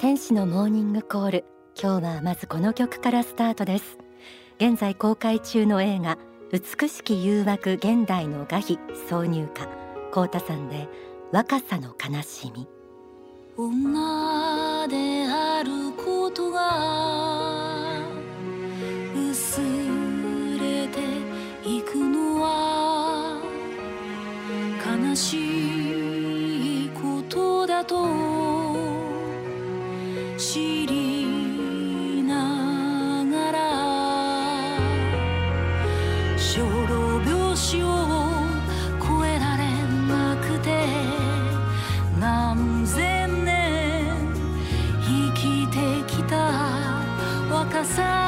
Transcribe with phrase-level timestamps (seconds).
[0.00, 1.44] 天使のモーニングコール。
[1.78, 3.98] 今日はまずこの曲からスタートです。
[4.56, 6.16] 現在公開中の映画
[6.50, 8.78] 美しき誘惑現代の画碑
[9.10, 9.68] 挿入歌。
[10.10, 10.88] コータさんで
[11.32, 12.66] 若さの悲しみ。
[13.58, 14.49] 女
[36.52, 37.86] 小老病死を
[38.98, 39.70] 超えられ
[40.08, 40.84] なくて
[42.18, 44.16] 何千年
[45.00, 46.34] 生きてきた
[47.48, 48.19] 若さ。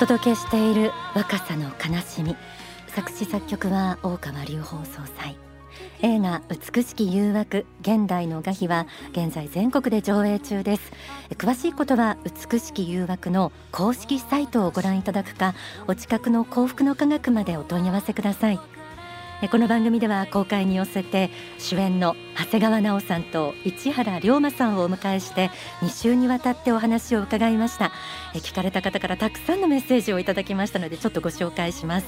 [0.00, 2.34] 届けしている若さの悲しみ。
[2.86, 5.36] 作詞作曲は大川隆法総裁。
[6.00, 10.90] 映画美しき誘惑現代の画碑は現在全国で上映中です。
[11.36, 15.54] 詳しいことは美しき誘惑の公式サイトをご覧いただくか
[15.86, 18.79] お近くの幸福の科学までお問い合わせください。
[19.48, 27.90] この番組では公開に寄せて主演の長谷川奈緒さんと市原龍馬さんをお迎えして2週にわたってお話を伺いました。
[28.34, 32.06] 聞かれた方からたくさんのメッセージをいただきましたのでちょっとご紹介します。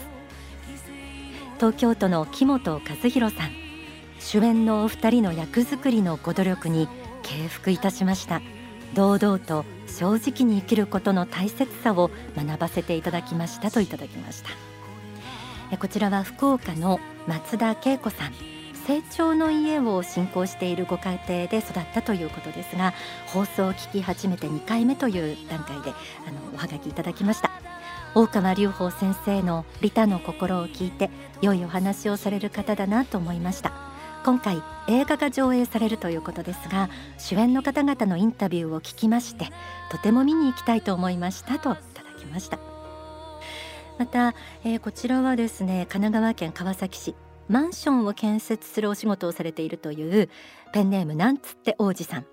[1.57, 3.51] 東京都の木本和弘さん。
[4.21, 6.87] 主演のお二人の役作りのご努力に
[7.23, 8.43] 敬服いたしました。
[8.95, 14.72] 堂々と正直に生きることの大切さを学ばせていただきましたといただきました。
[15.79, 18.33] こちらは福岡の松田恵子さん。
[18.87, 22.93] 成長の家を信仰しているご家庭で育ったということですが
[23.29, 25.93] 放送を聞き始めて2回目という段階で
[26.27, 27.51] あのおはがきいただきました。
[28.15, 31.11] 大川隆法先生の利他の心を聞いて
[31.41, 33.73] 良いお話をされる方だなと思いました。
[34.25, 39.49] 今回映画が上映されるということですが主演の方々のインタビューを聞きまして
[39.91, 42.72] とても見に行きたいと思いましたといただきました。
[43.99, 47.15] また、えーこちらはですね神奈川県川崎市
[47.49, 50.29] マンションを建設するお仕事をされているという
[50.73, 52.27] ペンネームなんつって王子さん。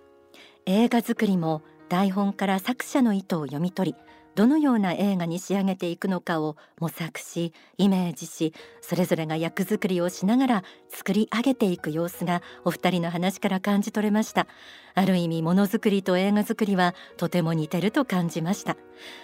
[0.65, 3.97] 映画作りも台本から作者の意図を読み取り
[4.35, 14.47] どのような映画に仕上げていくのかを模索しイメージしそれぞれが役作りをしながら作り上げていく様子がお二人の話から感じ取れました。
[14.93, 18.77] ある意味ものづくりと映画作りはとても似てると感じました。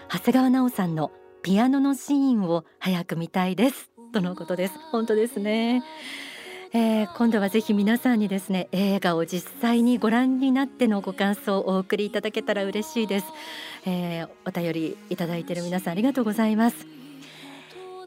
[0.10, 1.12] 長谷川奈緒さんの
[1.46, 3.92] ピアノのシーンを早く見たいです。
[4.12, 4.74] とのことです。
[4.92, 5.84] 本当ですね。
[6.74, 13.28] えー今度はぜひ皆さんにですね映画を実際にご覧になってのご感想をお送りいただけたら嬉しいです、
[13.86, 16.88] えーお便りいただいている皆さんありがとうございます。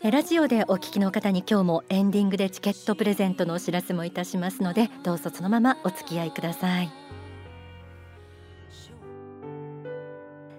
[0.03, 6.91] えーラジオでお聞きの方に今日もエンディングでチケットプレゼントのお知らせもいたしますのでどうぞそのままお付き合いください。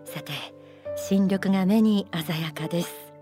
[0.06, 0.32] さて
[0.96, 3.14] 新緑が目に鮮やかです。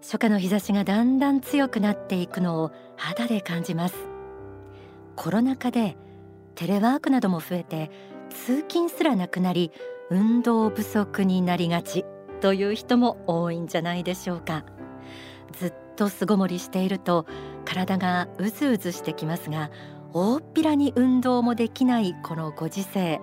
[0.00, 3.96] 初夏の日差しがだんだん強くなっていくのを肌で感じます。
[5.16, 5.96] コロナ禍で
[6.54, 7.90] テレワークなども増えて
[8.30, 9.72] 通勤すらなくなり
[10.10, 12.04] 運動不足になりがち
[12.40, 14.64] という人も多いんじゃないでしょうか。
[15.52, 17.26] ずっと巣ごもりしていると
[17.64, 19.70] 体がうずうずしてきますが
[20.12, 23.20] 大っぴらに運動もできないこのご時世。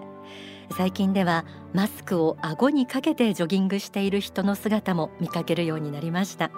[0.72, 6.52] 最近ではマスクを顎にかけてジョギングしている人の姿も見かけるようになりました。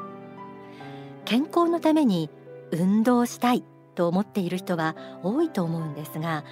[1.26, 2.30] 健康のために
[2.72, 3.64] 運動したい
[3.96, 6.44] と思っている人は多いと思うんですが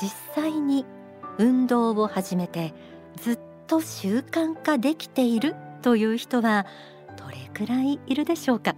[0.00, 0.84] 実際に
[1.38, 2.74] 運動を始めて
[3.16, 6.66] ずっと習慣化できているという人は
[7.16, 8.74] どれくらいいるでしょうか？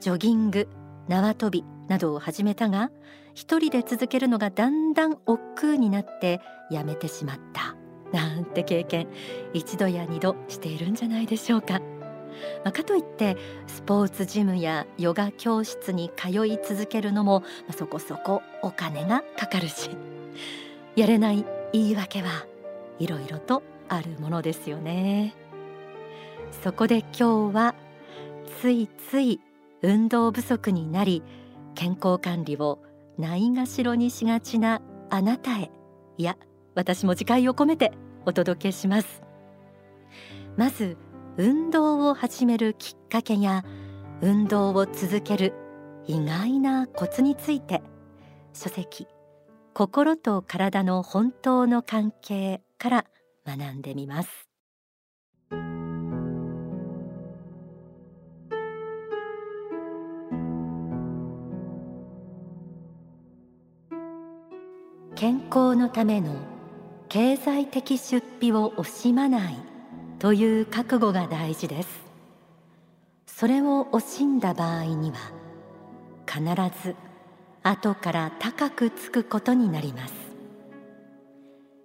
[0.00, 0.68] ジョギング
[1.08, 2.90] 縄跳びなどを始めたが
[3.34, 6.40] 一人で続けるのがだんだん億劫になって
[6.70, 7.76] やめてしまった
[8.16, 9.08] なんて経験
[9.54, 11.80] 一度や二度しているんじゃないでしょうか。
[12.64, 19.90] まあ、かといってスポーツジムやヨガ教室に通い続けるのも、まあ、そこそこお金がかかるし
[20.96, 22.46] やれない言い訳は
[22.98, 25.34] いろいろとあるものですよね。
[26.62, 27.74] そこで今日は
[28.60, 29.40] ついつい
[29.82, 31.22] 運動不足になり
[31.74, 32.82] 健康管理を
[33.18, 34.80] ないがしろにしがちな
[35.10, 35.70] あなたへ。
[36.16, 36.36] いや
[36.74, 37.92] 私も自戒を込めて
[38.24, 39.22] お届けします。
[40.56, 40.96] まず
[41.36, 43.64] 運動を始めるきっかけや
[44.20, 45.54] 運動を続ける
[46.06, 47.82] 意外なコツについて
[48.52, 49.06] 書籍
[49.74, 53.06] 心と体の本当の関係から
[53.46, 54.51] 学んでみます。
[65.22, 66.34] 健康のための
[67.08, 69.56] 経済的出費を惜しまない
[70.18, 71.88] という覚悟が大事です。
[73.28, 75.18] それを惜しんだ場合には
[76.26, 76.42] 必
[76.82, 76.96] ず
[77.62, 80.12] 後から高くつくことになります。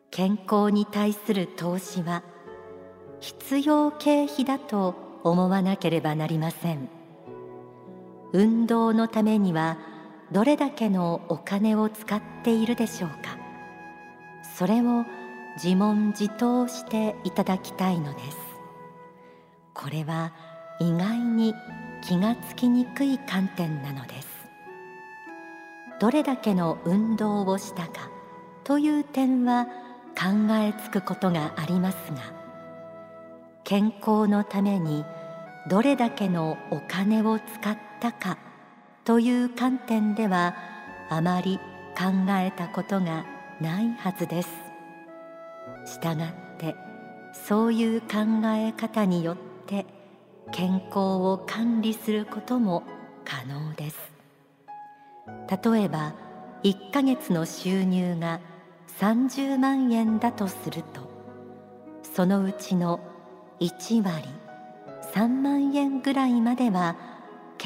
[0.10, 2.24] 健康に対する投資は
[3.19, 6.89] 必要経費だと思わなければなりません。
[8.34, 9.78] 運動のためには
[10.31, 13.38] どれだけのお金を使っているでしょうか。
[14.57, 15.06] それを
[15.56, 18.38] 自問自答していただきたいのです。
[19.74, 20.33] これは
[20.79, 21.53] 意外に
[22.01, 24.38] 気がつきにくい観点なのです。
[26.00, 28.12] どれだけの運動をしたか
[28.63, 29.65] という点は
[30.15, 32.19] 考えつくことがありますが
[33.63, 35.06] 健康のために
[35.69, 38.38] どれだけのお金を使ったか
[39.07, 40.54] という観点では
[41.09, 41.62] あまり
[41.98, 43.25] 考えたことが
[43.62, 44.50] ないはずです。
[45.86, 46.75] したがって
[47.31, 48.18] そういう考
[48.48, 49.86] え方によって
[50.51, 52.83] 健康を管理することも
[53.24, 53.98] 可能です。
[55.50, 56.13] 例えば
[56.63, 58.42] 1ヶ月の収入が
[59.00, 61.10] 30万円だとすると
[62.03, 63.00] そのうちの
[63.62, 64.27] 1割
[65.13, 67.16] 3万円ぐらいまでは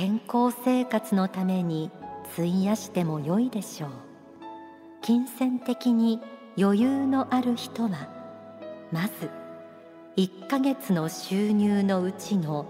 [0.02, 1.92] 健康生活のために
[2.34, 3.90] 費やしても良いでしょう。
[5.04, 6.20] 金銭的に
[6.58, 8.10] 余裕のある人は
[8.92, 9.30] まず
[10.18, 12.66] 1ヶ月の収入のうちの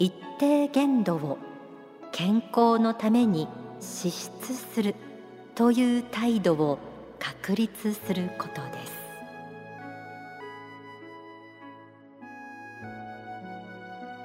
[0.00, 1.38] 一定限度を
[2.10, 3.46] 健康のために
[3.78, 4.96] 支出する
[5.54, 6.80] という態度を
[7.20, 9.01] 確立することです。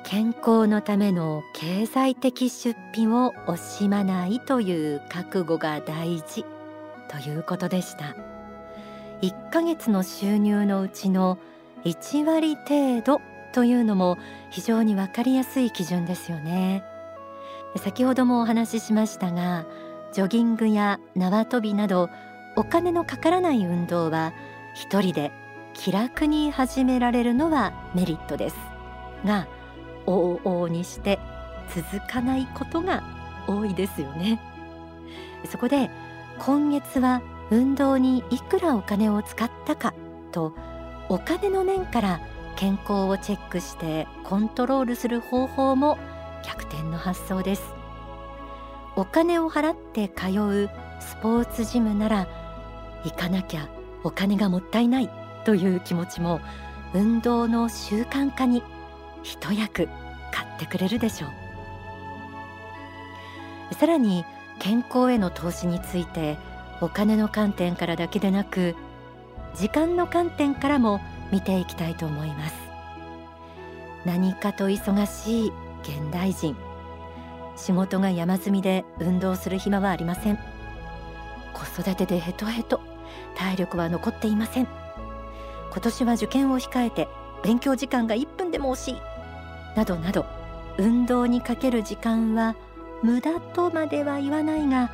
[0.09, 6.45] 健康のための経済的出費を惜しまないという覚悟が大事。
[7.09, 8.15] ということでした。
[9.21, 11.37] 1ヶ月の収入のうちの
[11.83, 13.19] 1割程度
[13.51, 14.17] というのも
[14.49, 16.85] 非常に分かりやすい基準ですよね。
[17.75, 19.65] 先ほどもお話ししましたが
[20.13, 22.09] ジョギングや縄跳びなど
[22.55, 24.31] お金のかからない運動は
[24.73, 25.33] 一人で
[25.73, 28.55] 気楽に始められるのはメリットです。
[29.25, 29.49] が
[30.07, 31.19] 往々にして
[31.75, 33.03] 続かないことが
[33.47, 34.41] 多いですよね。
[35.45, 35.91] そこで
[36.39, 37.21] 今月は
[37.51, 39.93] 運動にいくらお金を使ったか
[40.31, 40.53] と
[41.09, 42.19] お金の面から
[42.55, 45.97] 健康をチェックしてコントロールする方法も
[46.45, 47.63] 逆転の発想です。
[48.95, 52.27] お金を払って通うスポーツジムなら
[53.03, 53.69] 行かなきゃ
[54.03, 55.09] お金がもったいない
[55.45, 56.41] という気持ちも
[56.93, 58.63] 運動の習慣化に
[59.23, 59.87] 一役
[60.31, 61.27] 買ってくれるでしょ
[63.71, 63.73] う。
[63.75, 64.25] さらに
[64.59, 66.37] 健康への投資について
[66.81, 68.75] お金の観点からだけでなく
[69.55, 72.55] 時間の観点からも見ていきたいと思います。
[74.05, 75.51] 何かと忙しい
[75.83, 76.55] 現代人
[77.55, 80.39] 仕事が山積みで運動する暇はありません。
[81.53, 82.79] 子育てでヘトヘト
[83.35, 84.67] 体力は残っていません。
[85.71, 87.07] 今年は受験を控えて
[87.43, 89.01] 勉強時間が1分でも惜しい。
[89.75, 90.25] などなど
[90.77, 92.55] 運動にかける時間は
[93.03, 94.91] 無駄とまでは言わないが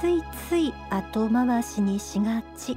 [0.00, 2.76] ついつい後回しにしがち。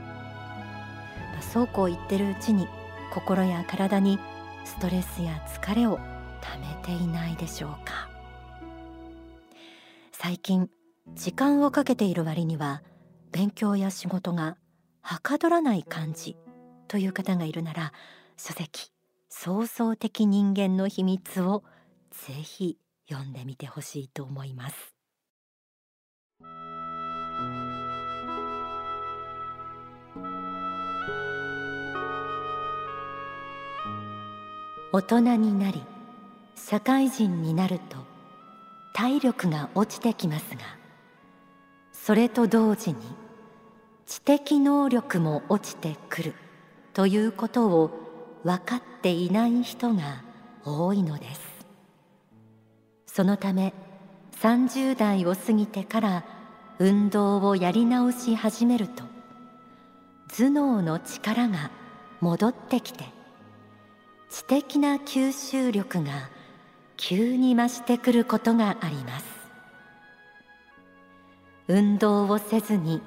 [1.42, 2.68] そうこう言ってるうちに
[3.14, 4.20] 心や体に
[4.66, 5.98] ストレスや疲れを
[6.42, 8.10] ためていないでしょうか。
[10.12, 10.70] 最近
[11.14, 12.84] 時間をかけている割には
[13.32, 14.58] 勉強や仕事が
[15.02, 16.36] はかどらない感じ
[16.88, 17.94] という方がいるなら
[18.36, 18.92] 書籍
[19.30, 21.64] 創造的人間の秘密を
[22.12, 22.78] ぜひ
[23.10, 24.98] 読んでみてほしいと思います。
[34.94, 35.84] 大人になり
[36.56, 37.98] 社会人になると
[38.94, 40.62] 体力が落ちてきますが
[41.92, 42.98] それと同時に
[44.08, 46.34] 知的能力も落ちてくる
[46.94, 48.07] ということを
[48.48, 50.24] 分かっていない人が
[50.64, 51.42] 多いのです。
[53.06, 53.74] そのため
[54.40, 56.24] 30代を過ぎてから
[56.80, 59.04] 運動をやり直し始めると
[60.30, 61.72] 頭脳の力が
[62.22, 63.04] 戻ってきて
[64.30, 66.30] 知的な吸収力が
[66.96, 69.26] 急に増してくることがあります。
[71.68, 73.02] 運動をせずに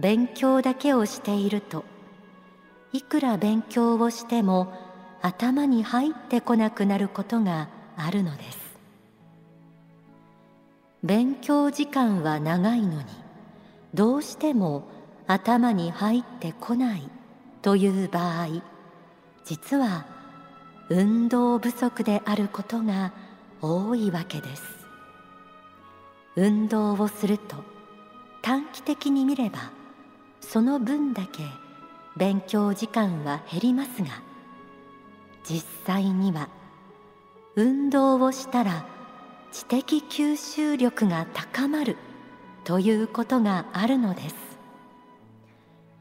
[0.00, 1.84] 勉強だけをしていると
[2.92, 4.72] いくら勉強をしても
[5.22, 8.58] 頭に入ってこなくなることがあるのです。
[11.02, 13.04] 勉強時間は長いのに
[13.94, 14.86] どうしても
[15.26, 17.08] 頭に入ってこない
[17.62, 18.62] という場合
[19.44, 20.06] 実は
[20.90, 23.12] 運動不足であることが
[23.62, 24.62] 多いわけです。
[26.36, 27.56] 運動をすると
[28.42, 29.72] 短期的に見れば
[30.40, 31.44] その分だけ
[32.16, 34.29] 勉強時間は減りますが
[35.44, 36.48] 実際には
[37.56, 38.86] 運動をしたら
[39.52, 41.96] 知的吸収力が高まる
[42.64, 44.36] ということがあるのです。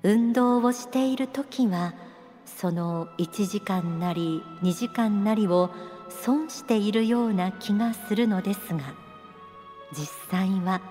[0.03, 1.93] 運動をしている時は
[2.45, 5.69] その1時間なり2時間なりを
[6.09, 8.93] 損しているような気がするのですが
[9.91, 10.81] 実際は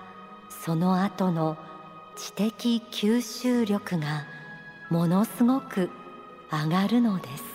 [0.49, 1.57] その後の
[2.15, 4.25] 知的吸収力が
[4.89, 5.89] ものすごく
[6.51, 7.48] 上がるのです。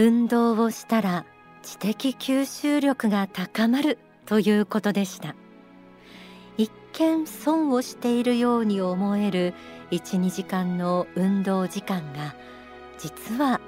[0.00, 1.26] 運動をしたら
[1.62, 5.34] 知的吸収力が高まるということでした。
[6.56, 9.54] 一見損をしているように思える
[9.90, 12.36] 12時間の運動時間が
[12.96, 13.60] 実は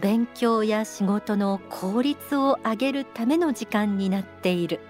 [0.00, 4.80] 勉強や仕事の効率を上げるための時間になっている。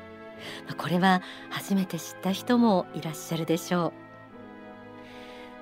[0.79, 3.93] これは初めて知った人もいらっしゃるでしょう。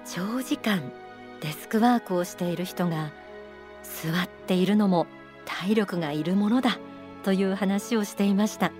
[0.05, 0.93] 長時間
[1.41, 3.11] デスクワークをしている人が
[4.03, 5.07] 座っているのも
[5.45, 6.79] 体力がいるものだ
[7.23, 8.73] という話をしていました。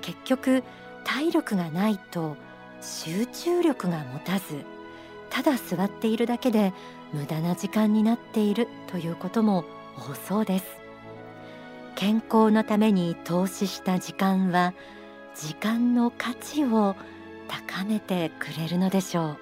[0.00, 0.62] 結局
[1.04, 2.36] 体力がないと
[2.80, 4.64] 集中力が持たず
[5.30, 6.72] ただ座っているだけで
[7.12, 9.64] 無駄な時間になっているということも
[9.96, 10.66] 多そうです。
[11.94, 14.74] 健康のために投資した時間は
[15.34, 16.94] 時間の価値を
[17.48, 19.36] 高めてくれるのでしょう。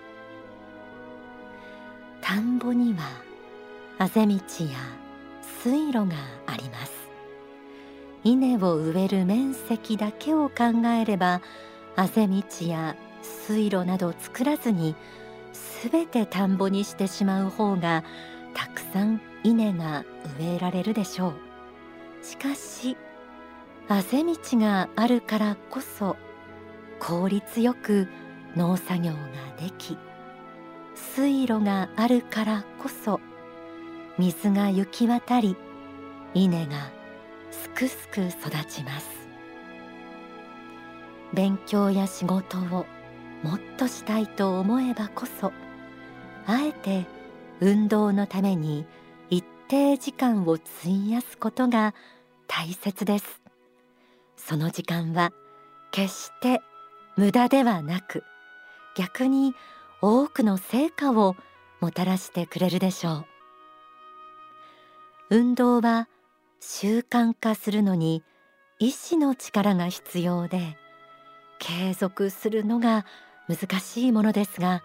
[2.21, 3.01] 田んぼには
[3.99, 4.41] あぜ道や
[5.63, 6.15] 水路が
[6.47, 6.93] あります。
[8.25, 11.43] 稲を植える面積だけを考えれば
[11.95, 14.97] あぜ道や水路など作らずに
[15.53, 18.03] すべて田んぼにしてしまう方が
[18.55, 20.05] たくさん稲が
[20.39, 22.25] 植えられるでしょう。
[22.25, 22.97] しかし
[23.89, 26.17] あぜ道があるからこそ
[26.99, 28.09] 効率よく
[28.57, 29.19] 農作業が
[29.61, 29.99] でき
[30.95, 33.21] 水路があるからこそ
[34.17, 35.57] 水が行き渡り
[36.35, 36.91] 稲が
[37.51, 39.09] すくすく育ちます。
[41.33, 42.87] 勉強や仕事を
[43.43, 45.53] もっとしたいと思えばこそ
[46.47, 47.07] あえて
[47.61, 48.87] 運動のために
[49.31, 51.95] 一定時間を費やすことが
[52.47, 53.43] 大切です。
[54.37, 55.33] その時間は
[55.91, 56.61] 決して
[57.17, 58.23] 無駄ではなく
[58.97, 59.55] 逆に
[60.01, 61.35] 多くの成果を
[61.81, 63.34] もたらしてくれるでしょう。
[65.31, 66.09] 運動は
[66.61, 68.23] 習慣化するのに
[68.79, 70.77] 意志の力が必要で
[71.59, 73.07] 継続するのが
[73.49, 74.83] 難しいものですが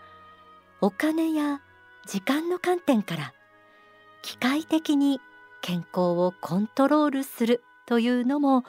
[0.81, 1.61] お金や
[2.07, 3.33] 時間の観点から
[4.21, 5.19] 機械的に
[5.61, 8.63] 健康をコントロールするというのも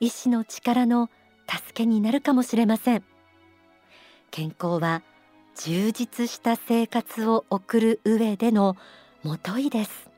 [0.00, 1.10] 医師の力の
[1.48, 3.04] 助けになるかもしれません。
[4.30, 5.02] 健康は
[5.56, 8.76] 充実した生活を送る上での
[9.22, 10.11] もといです。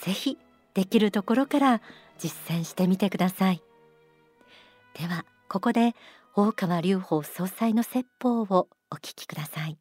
[0.00, 0.38] ぜひ
[0.74, 1.82] できるところから
[2.18, 3.62] 実践してみてください。
[4.98, 5.94] ではここで
[6.34, 9.78] 大川隆法総裁の説法をお聞きください。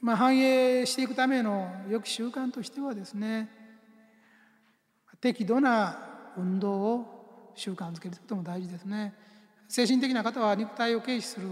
[0.00, 3.50] まあ、反映していくための良き習慣としてはですね
[5.20, 5.98] 適度な
[6.36, 9.12] 運動を習慣づけることも大事ですね。
[9.68, 11.48] 精神的な方は肉体を軽視する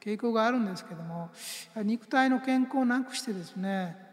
[0.00, 1.30] 傾向があるんですけども
[1.76, 4.07] 肉体の健康をなくしてですね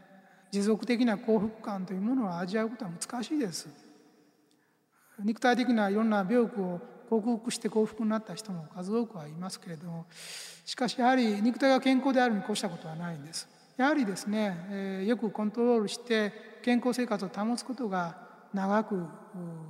[0.52, 3.68] 持続的な幸福感というものを味わうことは難しいです。
[5.24, 10.06] 肉体的ないろんな病気を克服して幸福になった人も数多くはいますけれども
[10.66, 13.48] しかしやはり肉体が健康であるに越したことはないんです。
[13.78, 16.32] やはりですね、えー、よくコントロールして
[16.64, 18.18] 健康生活を保つことが
[18.54, 19.06] 長く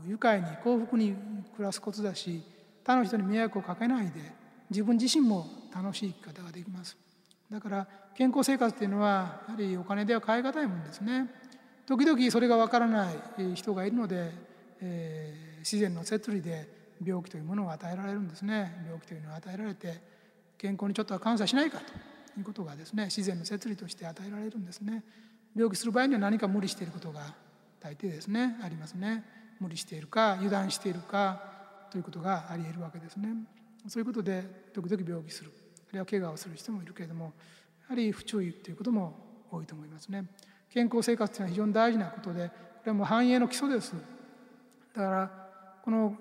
[0.08, 1.16] 愉快に幸福に
[1.56, 2.44] 暮らすことだし
[2.84, 4.22] 他の人に迷惑をかけないで
[4.70, 7.05] 自分自身も楽しい生き方ができます。
[7.52, 11.30] だから健康生活っていうのはやはりお金では買い難いもんですね。
[11.86, 14.32] 時々それがわからない人がいるので、
[14.82, 16.68] えー、自然の摂理で
[17.06, 18.84] 病気というものが与えられるんですね。
[18.86, 20.02] 病気というのを与えられて
[20.58, 25.04] 健康にちょっとは感謝しないかということがですね自然の摂理として与えられるんですね。
[25.56, 27.34] 病気する場合には何か無理していることが
[27.80, 29.24] 大抵ですねありますね。
[29.60, 31.42] 無理しているか油断しているか
[31.92, 33.30] ということがありえるわけですね。
[33.88, 35.52] そういうことで時々病気する。
[35.96, 37.34] るいは怪我をする人もいるけれども
[37.88, 39.14] やはり不注意ということも
[39.52, 40.26] 多いと思いますね。
[40.70, 42.54] 健康生活というのは非常に大事なことでこ
[42.86, 43.94] れはもう繁栄の基礎です。
[44.94, 45.32] だから
[45.84, 46.16] この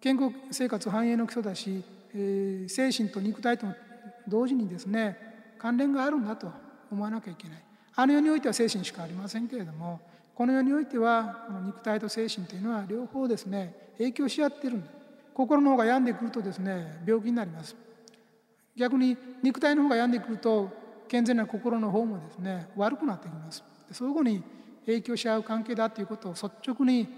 [0.00, 1.82] 健康生活繁栄の基礎だし、
[2.14, 3.66] えー、精神と肉体と
[4.26, 5.18] 同時にですね
[5.58, 6.50] 関連があるんだと
[6.90, 7.64] 思わなきゃいけない。
[7.94, 10.00] あの世においては精神しかありませんけれども
[10.34, 14.90] この世においてはこの肉体と精神というのは両方ですね影響し合ってるんだ。
[15.34, 17.76] 心の方が病んでくるとですね病気になります。
[18.78, 20.70] 逆に肉体の方が病んでくると
[21.08, 23.64] 健全な心の方もですね悪くなってきます。
[23.90, 24.42] 相互に
[24.86, 27.08] 影響し合う関係だということを率直に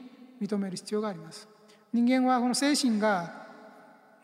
[0.41, 1.49] 認める必要があります。
[1.93, 3.49] 人間はこの精神が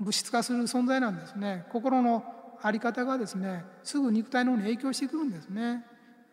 [0.01, 1.67] 物質化する存在なんですね。
[1.71, 2.25] 心の
[2.63, 5.85] 在り方がですねすぐ肉体の方に影響してくるんですね、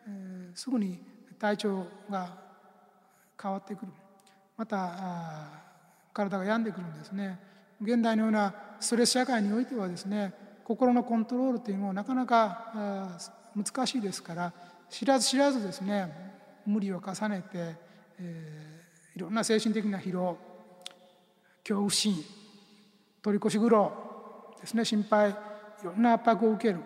[0.08, 1.00] えー、すぐに
[1.38, 2.38] 体調が
[3.42, 3.92] 変わってくる。
[4.56, 5.50] また
[6.14, 7.40] 体が病んでくるんですね。
[7.82, 10.34] 現代のようなストレス社会においてはですね
[10.64, 13.20] 心のコントロールというのはなかなか
[13.56, 14.54] 難しいですから
[14.90, 16.12] 知らず知らずですね
[16.66, 17.76] 無理を重ねて、
[18.20, 20.38] えー、いろんな精神的な疲労
[21.64, 22.16] 恐怖心
[23.22, 23.92] 取り越し苦労
[24.62, 25.36] ですね心配
[25.84, 26.80] いろんな圧迫を受ける。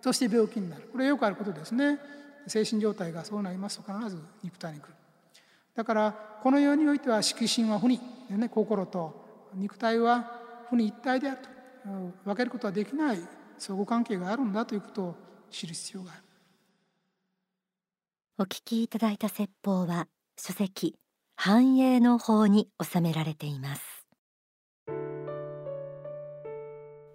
[0.00, 0.88] そして病気になる。
[0.92, 1.98] これよくあることですね。
[2.46, 4.94] 精神状態がそうなりますと必ず肉体に来る。
[5.74, 11.48] だからこの世においては色心は不に、ね、心と肉体は不に一体であると。
[11.84, 13.18] 分けることはできない
[13.58, 15.14] 相互関係があるんだということを
[15.50, 16.22] 知る必要がある。
[18.38, 20.06] お聞きいただいた説法は
[20.38, 20.96] 書籍
[21.36, 23.82] 繁栄の法に収められています。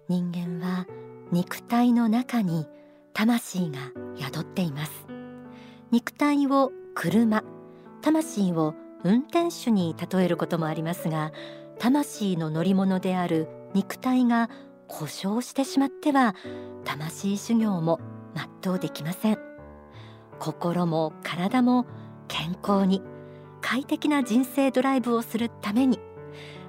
[0.08, 0.86] 人間は
[1.32, 2.66] 肉体の中に
[3.12, 3.78] 魂が
[4.16, 5.06] 宿っています。
[5.90, 7.42] 肉体を車
[8.02, 8.74] 魂を
[9.04, 11.32] 運転手に例えることもありますが
[11.78, 14.48] 魂の乗り物である肉体が
[14.88, 16.34] 故障してしまっては
[16.84, 18.00] 魂修行も
[18.62, 19.38] 全うできません。
[20.38, 21.84] 心も体も
[22.26, 23.02] 健康に
[23.60, 25.98] 快適な人生ドライブをするために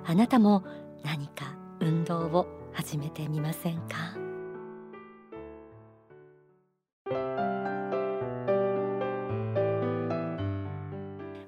[0.06, 0.66] あなたも
[1.06, 3.96] 何か運動を始めてみませんか？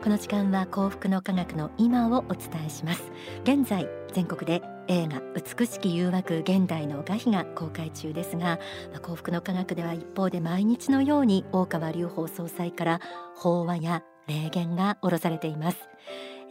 [0.02, 3.12] この時間は幸福の科学の今をお伝えします。
[3.44, 8.60] 現在全国で映画美しき誘惑現代の画碑が公開中ですが
[9.04, 13.02] 幸福の科学では一方で毎日のように大川隆法総裁から
[13.36, 15.78] 法話や霊言が下ろされています。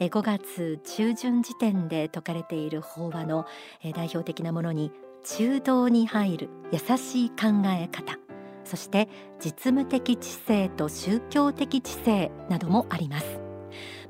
[0.01, 3.46] 5月中旬時点で説かれている法話の
[3.94, 4.92] 代表的なものに
[5.24, 8.16] 中道に入る優しい考え方
[8.64, 9.09] そして
[9.40, 13.48] 実務的知性と宗教的知性などもあります。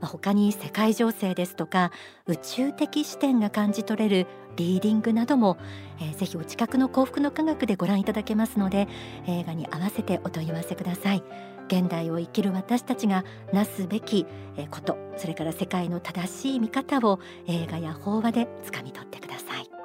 [0.06, 1.90] 他に世界情勢ですとか
[2.26, 5.56] 宇宙的視点が感じ取れるリーディングなども、
[6.00, 8.88] えー、ぜひお近くの幸福の科学でご覧いただけますので
[9.26, 11.22] 映画に合わせてお問い合わせください。
[11.68, 14.26] 現代を生きる私たちがなすべき
[14.70, 19.77] ことそれから世界の正しい見方を映画や法話でつかみ取ってください。